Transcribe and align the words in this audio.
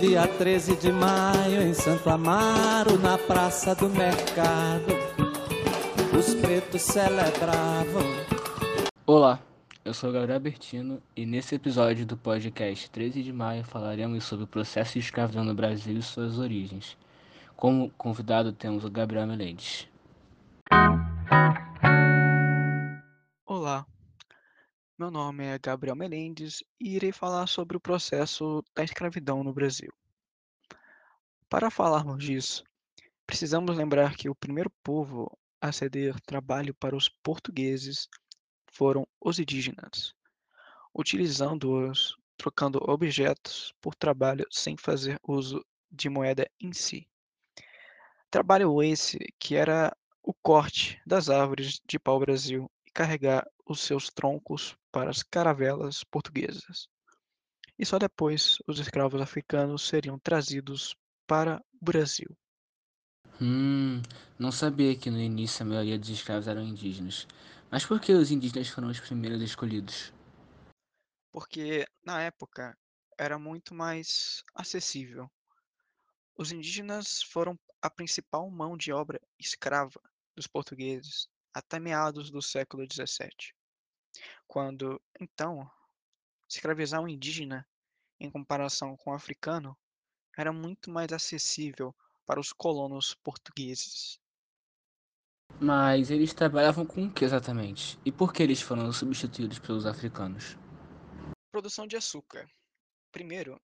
dia 0.00 0.26
13 0.26 0.76
de 0.76 0.90
maio, 0.90 1.60
em 1.60 1.74
Santo 1.74 2.08
Amaro, 2.08 2.98
na 2.98 3.18
Praça 3.18 3.74
do 3.74 3.86
Mercado, 3.90 4.94
os 6.18 6.34
pretos 6.36 6.80
celebravam. 6.80 8.00
Olá, 9.06 9.38
eu 9.84 9.92
sou 9.92 10.10
Gabriel 10.10 10.40
Bertino 10.40 11.02
e 11.14 11.26
nesse 11.26 11.54
episódio 11.54 12.06
do 12.06 12.16
podcast 12.16 12.90
13 12.90 13.22
de 13.22 13.30
maio 13.30 13.62
falaremos 13.62 14.24
sobre 14.24 14.44
o 14.46 14.48
processo 14.48 14.94
de 14.94 15.00
escravidão 15.00 15.44
no 15.44 15.54
Brasil 15.54 15.98
e 15.98 16.02
suas 16.02 16.38
origens. 16.38 16.96
Como 17.54 17.90
convidado 17.90 18.54
temos 18.54 18.86
o 18.86 18.90
Gabriel 18.90 19.26
Melendez. 19.26 19.86
Olá, 23.44 23.84
meu 25.00 25.10
nome 25.10 25.46
é 25.46 25.58
Gabriel 25.58 25.96
Menendez 25.96 26.62
e 26.78 26.94
irei 26.96 27.10
falar 27.10 27.46
sobre 27.46 27.74
o 27.74 27.80
processo 27.80 28.62
da 28.74 28.84
escravidão 28.84 29.42
no 29.42 29.50
Brasil. 29.50 29.90
Para 31.48 31.70
falarmos 31.70 32.22
disso, 32.22 32.62
precisamos 33.26 33.74
lembrar 33.74 34.14
que 34.14 34.28
o 34.28 34.34
primeiro 34.34 34.68
povo 34.84 35.34
a 35.58 35.72
ceder 35.72 36.20
trabalho 36.20 36.74
para 36.74 36.94
os 36.94 37.08
portugueses 37.08 38.08
foram 38.66 39.08
os 39.18 39.38
indígenas, 39.38 40.14
utilizando-os, 40.94 42.14
trocando 42.36 42.78
objetos 42.86 43.72
por 43.80 43.94
trabalho 43.94 44.46
sem 44.50 44.76
fazer 44.76 45.18
uso 45.26 45.64
de 45.90 46.10
moeda 46.10 46.46
em 46.60 46.74
si. 46.74 47.08
Trabalho 48.30 48.82
esse 48.82 49.18
que 49.38 49.56
era 49.56 49.96
o 50.22 50.34
corte 50.34 51.00
das 51.06 51.30
árvores 51.30 51.80
de 51.86 51.98
pau-brasil 51.98 52.70
e 52.84 52.90
carregar 52.90 53.50
os 53.64 53.80
seus 53.80 54.10
troncos 54.10 54.78
para 54.92 55.10
as 55.10 55.22
caravelas 55.22 56.04
portuguesas. 56.04 56.88
E 57.78 57.86
só 57.86 57.98
depois 57.98 58.58
os 58.66 58.78
escravos 58.78 59.20
africanos 59.20 59.86
seriam 59.86 60.18
trazidos 60.18 60.94
para 61.26 61.62
o 61.80 61.84
Brasil. 61.84 62.36
Hum, 63.40 64.02
não 64.38 64.52
sabia 64.52 64.96
que 64.96 65.10
no 65.10 65.18
início 65.18 65.62
a 65.62 65.68
maioria 65.68 65.98
dos 65.98 66.10
escravos 66.10 66.46
eram 66.46 66.62
indígenas. 66.62 67.26
Mas 67.70 67.86
por 67.86 68.00
que 68.00 68.12
os 68.12 68.30
indígenas 68.30 68.68
foram 68.68 68.88
os 68.88 69.00
primeiros 69.00 69.40
escolhidos? 69.40 70.12
Porque 71.32 71.86
na 72.04 72.20
época 72.20 72.76
era 73.16 73.38
muito 73.38 73.74
mais 73.74 74.42
acessível. 74.54 75.30
Os 76.36 76.52
indígenas 76.52 77.22
foram 77.22 77.58
a 77.80 77.88
principal 77.88 78.50
mão 78.50 78.76
de 78.76 78.92
obra 78.92 79.20
escrava 79.38 80.00
dos 80.34 80.46
portugueses 80.46 81.28
até 81.54 81.78
meados 81.78 82.30
do 82.30 82.42
século 82.42 82.84
XVII 82.84 83.54
quando, 84.46 85.00
então, 85.20 85.70
escravizar 86.48 87.00
um 87.00 87.08
indígena, 87.08 87.66
em 88.18 88.30
comparação 88.30 88.96
com 88.96 89.10
o 89.10 89.14
africano, 89.14 89.76
era 90.36 90.52
muito 90.52 90.90
mais 90.90 91.12
acessível 91.12 91.94
para 92.26 92.40
os 92.40 92.52
colonos 92.52 93.14
portugueses. 93.14 94.20
Mas 95.60 96.10
eles 96.10 96.32
trabalhavam 96.32 96.86
com 96.86 97.04
o 97.04 97.12
que 97.12 97.24
exatamente? 97.24 97.98
E 98.04 98.12
por 98.12 98.32
que 98.32 98.42
eles 98.42 98.62
foram 98.62 98.92
substituídos 98.92 99.58
pelos 99.58 99.84
africanos? 99.86 100.56
Produção 101.50 101.86
de 101.86 101.96
açúcar. 101.96 102.48
Primeiro, 103.10 103.60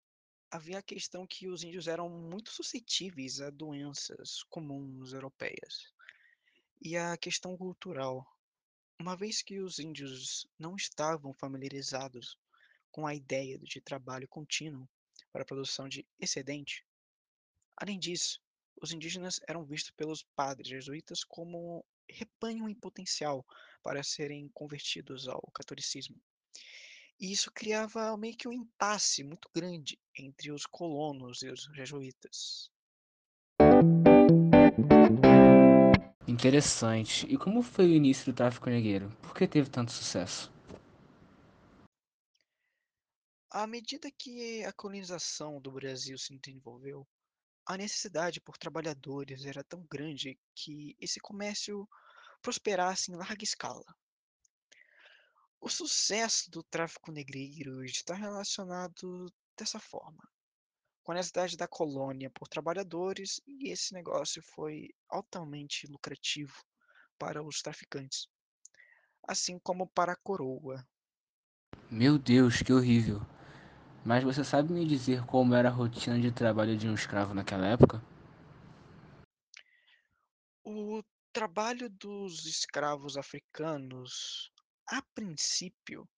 havia 0.51 0.79
a 0.79 0.83
questão 0.83 1.27
que 1.27 1.49
os 1.49 1.63
índios 1.63 1.87
eram 1.87 2.09
muito 2.09 2.51
suscetíveis 2.51 3.41
a 3.41 3.51
doenças 3.51 4.43
comuns 4.49 5.13
europeias. 5.13 5.93
E 6.83 6.97
a 6.97 7.17
questão 7.17 7.57
cultural. 7.57 8.27
Uma 8.99 9.15
vez 9.15 9.43
que 9.43 9.61
os 9.61 9.79
índios 9.79 10.47
não 10.59 10.75
estavam 10.75 11.35
familiarizados 11.35 12.39
com 12.91 13.07
a 13.07 13.15
ideia 13.15 13.59
de 13.59 13.79
trabalho 13.79 14.27
contínuo 14.27 14.89
para 15.31 15.43
a 15.43 15.47
produção 15.47 15.87
de 15.87 16.07
excedente, 16.19 16.83
além 17.77 17.99
disso, 17.99 18.41
os 18.81 18.93
indígenas 18.93 19.39
eram 19.47 19.67
vistos 19.67 19.91
pelos 19.91 20.23
padres 20.35 20.69
jesuítas 20.69 21.23
como 21.23 21.85
rebanho 22.09 22.69
em 22.69 22.75
potencial 22.75 23.47
para 23.83 24.03
serem 24.03 24.49
convertidos 24.49 25.29
ao 25.29 25.43
catolicismo. 25.53 26.21
E 27.21 27.33
isso 27.33 27.51
criava 27.53 28.17
meio 28.17 28.37
que 28.37 28.49
um 28.49 28.53
impasse 28.53 29.23
muito 29.23 29.51
grande 29.55 29.99
entre 30.19 30.51
os 30.51 30.65
colonos 30.65 31.43
e 31.43 31.49
os 31.49 31.65
jesuítas. 31.75 32.71
Interessante. 36.29 37.25
E 37.27 37.39
como 37.39 37.63
foi 37.63 37.87
o 37.87 37.95
início 37.95 38.33
do 38.33 38.37
tráfico 38.37 38.69
negreiro? 38.69 39.09
Por 39.23 39.33
que 39.33 39.47
teve 39.47 39.71
tanto 39.71 39.93
sucesso? 39.93 40.53
À 43.49 43.65
medida 43.65 44.11
que 44.11 44.65
a 44.65 44.73
colonização 44.73 45.61
do 45.61 45.71
Brasil 45.71 46.19
se 46.19 46.37
desenvolveu, 46.37 47.07
a 47.65 47.77
necessidade 47.77 48.41
por 48.41 48.59
trabalhadores 48.59 49.45
era 49.45 49.63
tão 49.63 49.87
grande 49.89 50.37
que 50.53 50.97
esse 51.01 51.21
comércio 51.21 51.89
prosperasse 52.43 53.13
em 53.13 53.17
larga 53.17 53.45
escala. 53.45 53.85
O 55.61 55.69
sucesso 55.69 56.51
do 56.51 56.63
tráfico 56.65 57.13
negreiro 57.13 57.85
está 57.85 58.15
relacionado 58.15 59.33
dessa 59.57 59.79
forma 59.79 60.23
com 61.07 61.13
a 61.13 61.15
necessidade 61.15 61.57
da 61.57 61.69
colônia 61.69 62.29
por 62.31 62.49
trabalhadores, 62.49 63.41
e 63.47 63.71
esse 63.71 63.95
negócio 63.95 64.43
foi 64.43 64.91
altamente 65.09 65.87
lucrativo 65.87 66.53
para 67.17 67.45
os 67.45 67.63
traficantes, 67.63 68.27
assim 69.23 69.57
como 69.61 69.87
para 69.87 70.15
a 70.15 70.17
coroa. 70.17 70.85
Meu 71.89 72.19
Deus, 72.19 72.61
que 72.61 72.73
horrível! 72.73 73.21
Mas 74.05 74.25
você 74.25 74.43
sabe 74.43 74.73
me 74.73 74.85
dizer 74.85 75.25
como 75.27 75.55
era 75.55 75.69
a 75.69 75.73
rotina 75.73 76.19
de 76.19 76.33
trabalho 76.33 76.77
de 76.77 76.89
um 76.89 76.95
escravo 76.95 77.33
naquela 77.33 77.69
época? 77.69 78.03
O 80.65 81.05
trabalho 81.33 81.89
dos 81.89 82.47
escravos 82.47 83.17
africanos, 83.17 84.51
a 84.89 85.01
princípio, 85.15 86.09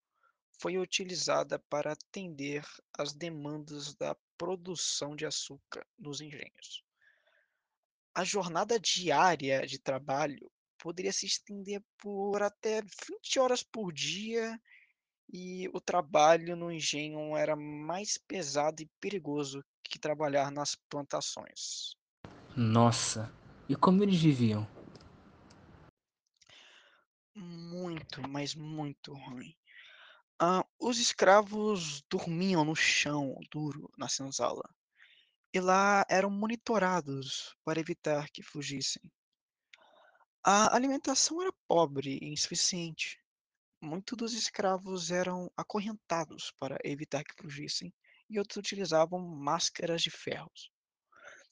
foi 0.58 0.78
utilizada 0.78 1.58
para 1.68 1.92
atender 1.92 2.64
às 2.98 3.12
demandas 3.12 3.94
da 3.94 4.16
produção 4.38 5.16
de 5.16 5.26
açúcar 5.26 5.84
nos 5.98 6.20
engenhos. 6.20 6.84
A 8.14 8.24
jornada 8.24 8.78
diária 8.78 9.66
de 9.66 9.78
trabalho 9.78 10.50
poderia 10.78 11.12
se 11.12 11.26
estender 11.26 11.82
por 11.98 12.42
até 12.42 12.80
20 12.80 13.38
horas 13.38 13.62
por 13.62 13.92
dia 13.92 14.58
e 15.30 15.68
o 15.74 15.80
trabalho 15.80 16.56
no 16.56 16.72
engenho 16.72 17.36
era 17.36 17.54
mais 17.54 18.16
pesado 18.16 18.82
e 18.82 18.90
perigoso 19.00 19.62
que 19.82 19.98
trabalhar 19.98 20.50
nas 20.50 20.74
plantações. 20.88 21.96
Nossa, 22.56 23.32
e 23.68 23.76
como 23.76 24.02
eles 24.02 24.20
viviam? 24.20 24.66
Muito, 27.34 28.26
mas 28.28 28.54
muito 28.54 29.12
ruim. 29.12 29.54
Ah, 30.40 30.64
os 30.78 31.00
escravos 31.00 32.00
dormiam 32.08 32.64
no 32.64 32.76
chão 32.76 33.34
duro 33.50 33.90
na 33.98 34.08
senzala, 34.08 34.62
e 35.52 35.58
lá 35.58 36.06
eram 36.08 36.30
monitorados 36.30 37.56
para 37.64 37.80
evitar 37.80 38.30
que 38.30 38.40
fugissem. 38.40 39.02
A 40.44 40.76
alimentação 40.76 41.42
era 41.42 41.52
pobre 41.66 42.20
e 42.22 42.32
insuficiente. 42.32 43.20
Muitos 43.80 44.16
dos 44.16 44.32
escravos 44.32 45.10
eram 45.10 45.50
acorrentados 45.56 46.52
para 46.52 46.78
evitar 46.84 47.24
que 47.24 47.34
fugissem, 47.42 47.92
e 48.30 48.38
outros 48.38 48.58
utilizavam 48.58 49.18
máscaras 49.18 50.02
de 50.02 50.10
ferros, 50.10 50.70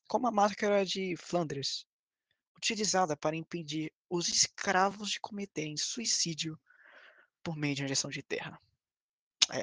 como 0.06 0.28
a 0.28 0.30
máscara 0.30 0.86
de 0.86 1.16
Flandres, 1.16 1.84
utilizada 2.56 3.16
para 3.16 3.34
impedir 3.34 3.92
os 4.08 4.28
escravos 4.28 5.10
de 5.10 5.19
cometerem 5.19 5.76
suicídio 5.76 6.56
por 7.43 7.56
meio 7.56 7.75
de 7.75 7.82
injeção 7.82 8.11
de 8.11 8.22
terra. 8.22 8.61
É. 9.52 9.62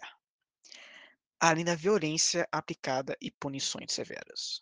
Além 1.39 1.65
da 1.65 1.75
violência 1.75 2.47
aplicada 2.51 3.17
e 3.21 3.29
punições 3.29 3.91
severas. 3.91 4.61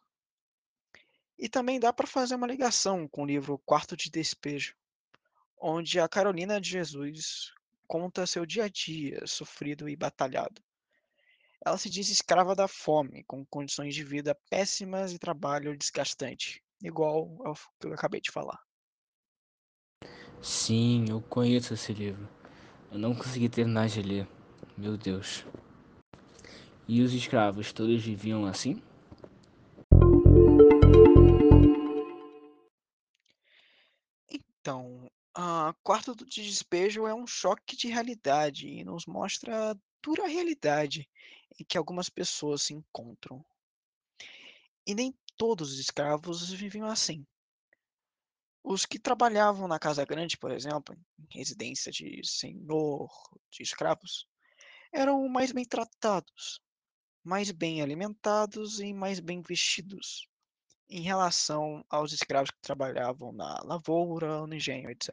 E 1.37 1.49
também 1.49 1.79
dá 1.79 1.91
para 1.91 2.07
fazer 2.07 2.35
uma 2.35 2.47
ligação 2.47 3.07
com 3.07 3.23
o 3.23 3.25
livro 3.25 3.57
Quarto 3.65 3.95
de 3.95 4.09
Despejo, 4.09 4.75
onde 5.59 5.99
a 5.99 6.07
Carolina 6.07 6.59
de 6.59 6.69
Jesus 6.69 7.53
conta 7.87 8.25
seu 8.25 8.45
dia 8.45 8.65
a 8.65 8.69
dia 8.69 9.25
sofrido 9.27 9.89
e 9.89 9.95
batalhado. 9.95 10.61
Ela 11.63 11.77
se 11.77 11.89
diz 11.89 12.09
escrava 12.09 12.55
da 12.55 12.67
fome, 12.67 13.23
com 13.25 13.45
condições 13.45 13.93
de 13.93 14.03
vida 14.03 14.35
péssimas 14.49 15.13
e 15.13 15.19
trabalho 15.19 15.77
desgastante, 15.77 16.63
igual 16.81 17.37
ao 17.45 17.53
que 17.53 17.87
eu 17.87 17.93
acabei 17.93 18.19
de 18.19 18.31
falar. 18.31 18.59
Sim, 20.41 21.05
eu 21.07 21.21
conheço 21.21 21.75
esse 21.75 21.93
livro. 21.93 22.27
Eu 22.91 22.97
não 22.97 23.13
consegui 23.13 23.47
terminar 23.47 23.87
de 23.87 24.01
ler. 24.01 24.27
Meu 24.77 24.97
Deus. 24.97 25.45
E 26.87 27.01
os 27.01 27.13
escravos 27.13 27.71
todos 27.71 28.03
viviam 28.03 28.45
assim? 28.45 28.81
Então, 34.29 35.09
a 35.33 35.73
quarto 35.83 36.15
de 36.15 36.43
despejo 36.43 37.07
é 37.07 37.13
um 37.13 37.25
choque 37.25 37.75
de 37.75 37.87
realidade 37.87 38.67
e 38.67 38.83
nos 38.83 39.05
mostra 39.05 39.71
a 39.71 39.75
dura 40.03 40.27
realidade 40.27 41.09
em 41.59 41.63
que 41.63 41.77
algumas 41.77 42.09
pessoas 42.09 42.63
se 42.63 42.73
encontram. 42.73 43.43
E 44.85 44.93
nem 44.93 45.13
todos 45.37 45.73
os 45.73 45.79
escravos 45.79 46.51
viviam 46.51 46.87
assim. 46.87 47.25
Os 48.63 48.85
que 48.85 48.99
trabalhavam 48.99 49.67
na 49.67 49.79
casa 49.79 50.05
grande, 50.05 50.37
por 50.37 50.51
exemplo, 50.51 50.95
em 51.19 51.37
residência 51.37 51.91
de 51.91 52.21
senhor 52.23 53.09
de 53.49 53.63
escravos, 53.63 54.27
eram 54.91 55.27
mais 55.27 55.51
bem 55.51 55.65
tratados, 55.65 56.59
mais 57.23 57.51
bem 57.51 57.81
alimentados 57.81 58.79
e 58.79 58.93
mais 58.93 59.19
bem 59.19 59.41
vestidos 59.41 60.27
em 60.89 61.01
relação 61.01 61.85
aos 61.89 62.11
escravos 62.11 62.51
que 62.51 62.61
trabalhavam 62.61 63.31
na 63.31 63.61
lavoura, 63.63 64.45
no 64.45 64.53
engenho, 64.53 64.89
etc. 64.89 65.09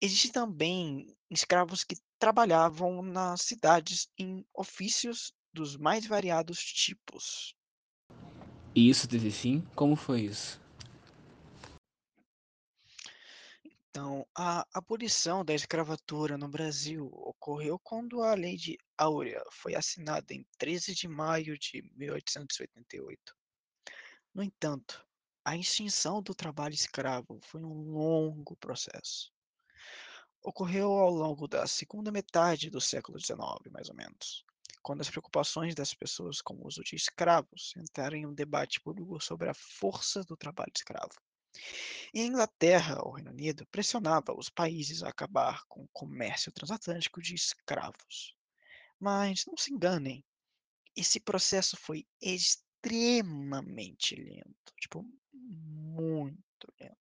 Existem 0.00 0.30
também 0.30 1.16
escravos 1.28 1.82
que 1.82 1.96
trabalhavam 2.18 3.02
nas 3.02 3.42
cidades 3.42 4.08
em 4.16 4.46
ofícios 4.54 5.32
dos 5.52 5.76
mais 5.76 6.06
variados 6.06 6.62
tipos. 6.62 7.54
E 8.74 8.88
isso 8.88 9.08
teve 9.08 9.30
fim? 9.30 9.66
Como 9.74 9.96
foi 9.96 10.22
isso? 10.22 10.59
Então, 13.90 14.24
a 14.36 14.64
abolição 14.72 15.44
da 15.44 15.52
escravatura 15.52 16.38
no 16.38 16.48
Brasil 16.48 17.06
ocorreu 17.12 17.76
quando 17.80 18.22
a 18.22 18.34
Lei 18.34 18.56
de 18.56 18.78
Áurea 18.96 19.42
foi 19.50 19.74
assinada 19.74 20.32
em 20.32 20.46
13 20.58 20.94
de 20.94 21.08
maio 21.08 21.58
de 21.58 21.82
1888. 21.96 23.36
No 24.32 24.44
entanto, 24.44 25.04
a 25.44 25.56
extinção 25.56 26.22
do 26.22 26.32
trabalho 26.36 26.72
escravo 26.72 27.40
foi 27.42 27.64
um 27.64 27.90
longo 27.90 28.54
processo. 28.58 29.32
Ocorreu 30.40 30.92
ao 30.92 31.10
longo 31.10 31.48
da 31.48 31.66
segunda 31.66 32.12
metade 32.12 32.70
do 32.70 32.80
século 32.80 33.18
XIX, 33.18 33.40
mais 33.72 33.88
ou 33.88 33.96
menos, 33.96 34.44
quando 34.82 35.00
as 35.00 35.10
preocupações 35.10 35.74
das 35.74 35.92
pessoas 35.94 36.40
com 36.40 36.54
o 36.54 36.66
uso 36.68 36.84
de 36.84 36.94
escravos 36.94 37.74
entraram 37.76 38.16
em 38.16 38.24
um 38.24 38.34
debate 38.34 38.80
público 38.80 39.20
sobre 39.20 39.48
a 39.48 39.54
força 39.54 40.22
do 40.22 40.36
trabalho 40.36 40.72
escravo. 40.76 41.20
E 42.12 42.20
a 42.20 42.24
Inglaterra, 42.24 43.02
o 43.04 43.10
Reino 43.10 43.30
Unido, 43.30 43.66
pressionava 43.66 44.36
os 44.36 44.48
países 44.48 45.02
a 45.02 45.08
acabar 45.08 45.64
com 45.68 45.82
o 45.82 45.88
comércio 45.92 46.50
transatlântico 46.52 47.20
de 47.22 47.34
escravos. 47.34 48.36
Mas 48.98 49.46
não 49.46 49.56
se 49.56 49.72
enganem, 49.72 50.24
esse 50.96 51.20
processo 51.20 51.76
foi 51.76 52.06
extremamente 52.20 54.14
lento, 54.16 54.74
tipo, 54.80 55.06
muito 55.32 56.66
lento. 56.80 56.96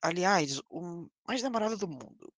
Aliás, 0.00 0.60
o 0.68 1.08
mais 1.26 1.42
demorado 1.42 1.76
do 1.76 1.88
mundo. 1.88 2.32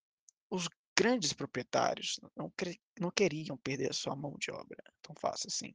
Os 0.50 0.68
grandes 0.96 1.32
proprietários 1.32 2.20
não, 2.36 2.52
não 3.00 3.10
queriam 3.10 3.56
perder 3.56 3.94
sua 3.94 4.14
mão 4.14 4.36
de 4.38 4.50
obra 4.50 4.82
tão 5.02 5.14
fácil 5.16 5.48
assim. 5.48 5.74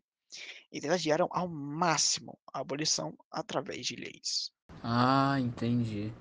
Eles 0.71 0.89
adiaram 0.89 1.27
ao 1.31 1.47
máximo 1.47 2.37
a 2.53 2.59
abolição 2.59 3.17
através 3.31 3.85
de 3.85 3.95
leis. 3.95 4.51
Ah, 4.83 5.37
entendi. 5.39 6.11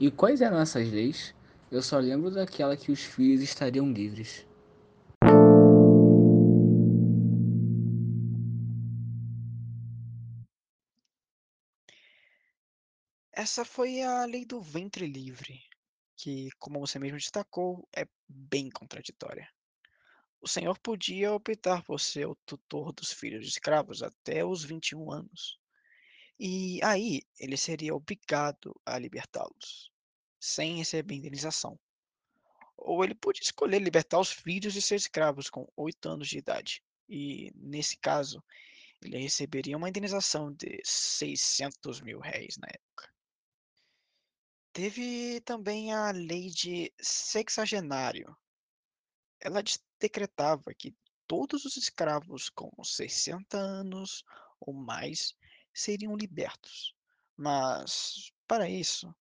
E 0.00 0.10
quais 0.10 0.40
eram 0.40 0.58
essas 0.58 0.88
leis? 0.90 1.34
Eu 1.70 1.82
só 1.82 1.98
lembro 1.98 2.30
daquela 2.30 2.76
que 2.76 2.90
os 2.90 3.00
filhos 3.00 3.42
estariam 3.42 3.92
livres. 3.92 4.46
Essa 13.32 13.64
foi 13.64 14.02
a 14.02 14.24
lei 14.24 14.44
do 14.44 14.60
ventre 14.60 15.06
livre, 15.06 15.62
que, 16.16 16.48
como 16.58 16.80
você 16.80 16.98
mesmo 16.98 17.18
destacou, 17.18 17.88
é 17.94 18.04
bem 18.28 18.68
contraditória. 18.68 19.48
O 20.40 20.48
senhor 20.48 20.78
podia 20.78 21.32
optar 21.32 21.82
por 21.82 21.98
ser 21.98 22.26
o 22.26 22.36
tutor 22.46 22.92
dos 22.92 23.12
filhos 23.12 23.44
de 23.44 23.50
escravos 23.50 24.02
até 24.02 24.44
os 24.44 24.64
21 24.64 25.10
anos. 25.10 25.58
E 26.38 26.80
aí 26.84 27.22
ele 27.38 27.56
seria 27.56 27.94
obrigado 27.94 28.80
a 28.86 28.96
libertá-los, 28.96 29.90
sem 30.38 30.76
receber 30.76 31.16
indenização. 31.16 31.78
Ou 32.76 33.02
ele 33.02 33.14
podia 33.14 33.42
escolher 33.42 33.80
libertar 33.80 34.20
os 34.20 34.30
filhos 34.30 34.72
de 34.72 34.80
seus 34.80 35.02
escravos 35.02 35.50
com 35.50 35.66
8 35.76 36.08
anos 36.08 36.28
de 36.28 36.38
idade. 36.38 36.82
E, 37.08 37.50
nesse 37.56 37.96
caso, 37.96 38.42
ele 39.02 39.18
receberia 39.18 39.76
uma 39.76 39.88
indenização 39.88 40.52
de 40.52 40.80
600 40.84 42.00
mil 42.00 42.20
réis 42.20 42.56
na 42.56 42.68
época. 42.68 43.12
Teve 44.72 45.40
também 45.40 45.92
a 45.92 46.12
lei 46.12 46.50
de 46.50 46.92
sexagenário. 47.00 48.36
Ela 49.40 49.60
decretava 49.98 50.72
que 50.74 50.94
todos 51.26 51.64
os 51.64 51.76
escravos 51.76 52.48
com 52.48 52.70
60 52.82 53.56
anos 53.56 54.24
ou 54.60 54.72
mais 54.72 55.34
seriam 55.72 56.16
libertos, 56.16 56.94
mas, 57.36 58.32
para 58.46 58.68
isso, 58.68 59.14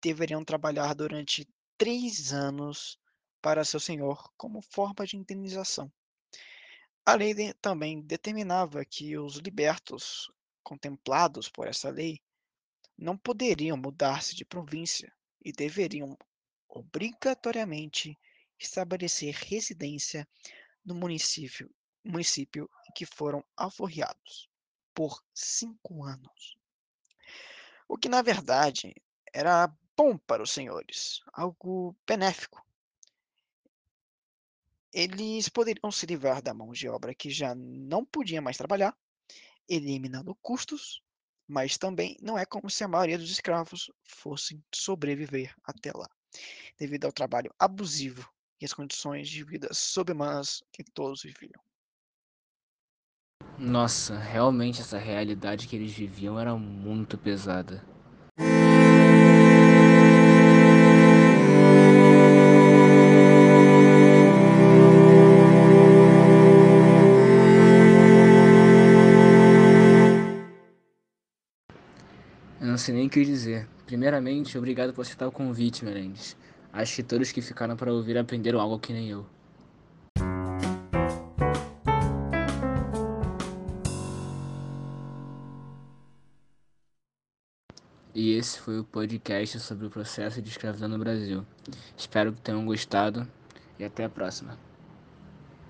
deveriam 0.00 0.44
trabalhar 0.44 0.94
durante 0.94 1.48
três 1.76 2.32
anos 2.32 2.98
para 3.40 3.64
seu 3.64 3.80
senhor 3.80 4.32
como 4.36 4.62
forma 4.62 5.06
de 5.06 5.16
indenização. 5.16 5.92
A 7.04 7.14
lei 7.14 7.34
de, 7.34 7.54
também 7.54 8.00
determinava 8.00 8.84
que 8.84 9.16
os 9.16 9.36
libertos 9.36 10.30
contemplados 10.62 11.48
por 11.48 11.66
essa 11.66 11.88
lei 11.90 12.20
não 12.96 13.16
poderiam 13.16 13.76
mudar-se 13.76 14.34
de 14.34 14.44
província 14.44 15.12
e 15.42 15.52
deveriam 15.52 16.18
obrigatoriamente 16.68 18.18
estabelecer 18.58 19.34
residência 19.34 20.26
no 20.84 20.94
município, 20.94 21.70
município 22.04 22.68
que 22.94 23.06
foram 23.06 23.44
alforriados 23.56 24.48
por 24.94 25.22
cinco 25.34 26.04
anos. 26.04 26.56
O 27.86 27.96
que, 27.96 28.08
na 28.08 28.22
verdade, 28.22 28.94
era 29.32 29.72
bom 29.96 30.18
para 30.18 30.42
os 30.42 30.50
senhores, 30.50 31.20
algo 31.32 31.96
benéfico. 32.06 32.64
Eles 34.92 35.48
poderiam 35.48 35.90
se 35.92 36.06
livrar 36.06 36.42
da 36.42 36.54
mão 36.54 36.72
de 36.72 36.88
obra 36.88 37.14
que 37.14 37.30
já 37.30 37.54
não 37.54 38.04
podia 38.04 38.40
mais 38.40 38.56
trabalhar, 38.56 38.96
eliminando 39.68 40.34
custos 40.36 41.02
mas 41.48 41.78
também 41.78 42.14
não 42.20 42.38
é 42.38 42.44
como 42.44 42.68
se 42.68 42.84
a 42.84 42.88
maioria 42.88 43.16
dos 43.16 43.30
escravos 43.30 43.90
fossem 44.04 44.62
sobreviver 44.72 45.56
até 45.64 45.90
lá, 45.92 46.06
devido 46.78 47.06
ao 47.06 47.12
trabalho 47.12 47.52
abusivo 47.58 48.30
e 48.60 48.64
as 48.64 48.72
condições 48.72 49.28
de 49.28 49.44
vida 49.44 49.68
subhumanas 49.72 50.62
que 50.72 50.82
todos 50.82 51.22
viviam. 51.22 51.62
Nossa, 53.58 54.16
realmente 54.18 54.80
essa 54.80 54.98
realidade 54.98 55.66
que 55.66 55.76
eles 55.76 55.92
viviam 55.92 56.38
era 56.38 56.54
muito 56.56 57.18
pesada. 57.18 57.84
não 72.78 72.84
sei 72.84 72.94
nem 72.94 73.08
o 73.08 73.10
que 73.10 73.24
dizer. 73.24 73.68
Primeiramente, 73.86 74.56
obrigado 74.56 74.94
por 74.94 75.02
aceitar 75.02 75.26
o 75.26 75.32
convite, 75.32 75.84
Merendes. 75.84 76.36
Acho 76.72 76.96
que 76.96 77.02
todos 77.02 77.32
que 77.32 77.40
ficaram 77.40 77.76
para 77.76 77.92
ouvir 77.92 78.18
aprenderam 78.18 78.60
algo 78.60 78.78
que 78.78 78.92
nem 78.92 79.08
eu. 79.08 79.26
E 88.14 88.32
esse 88.32 88.58
foi 88.58 88.80
o 88.80 88.84
podcast 88.84 89.60
sobre 89.60 89.86
o 89.86 89.90
processo 89.90 90.42
de 90.42 90.48
escravidão 90.48 90.88
no 90.88 90.98
Brasil. 90.98 91.46
Espero 91.96 92.32
que 92.32 92.40
tenham 92.40 92.66
gostado 92.66 93.26
e 93.78 93.84
até 93.84 94.04
a 94.04 94.08
próxima. 94.08 94.58